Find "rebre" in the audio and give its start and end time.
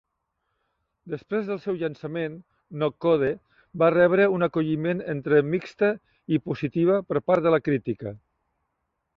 3.97-4.27